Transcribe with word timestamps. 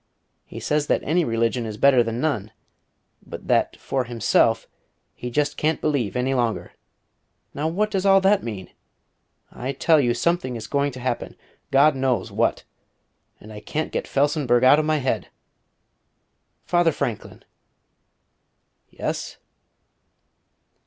He 0.47 0.59
says 0.59 0.87
that 0.87 1.03
any 1.03 1.23
religion 1.23 1.67
is 1.67 1.77
better 1.77 2.01
than 2.01 2.19
none, 2.19 2.51
but 3.23 3.47
that, 3.47 3.77
for 3.77 4.05
himself, 4.05 4.67
he 5.13 5.29
just 5.29 5.57
can't 5.57 5.79
believe 5.79 6.15
any 6.15 6.33
longer. 6.33 6.73
Now 7.53 7.67
what 7.67 7.91
does 7.91 8.03
all 8.03 8.19
that 8.21 8.41
mean?... 8.41 8.71
I 9.51 9.73
tell 9.73 9.99
you 9.99 10.15
something 10.15 10.55
is 10.55 10.65
going 10.65 10.91
to 10.93 10.99
happen. 10.99 11.35
God 11.69 11.95
knows 11.95 12.31
what! 12.31 12.63
And 13.39 13.53
I 13.53 13.59
can't 13.59 13.91
get 13.91 14.07
Felsenburgh 14.07 14.63
out 14.63 14.79
of 14.79 14.85
my 14.85 14.97
head.... 14.97 15.27
Father 16.65 16.91
Franklin" 16.91 17.45
"Yes?" 18.89 19.37